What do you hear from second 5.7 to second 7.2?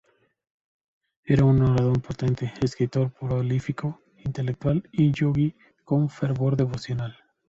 con fervor devocional.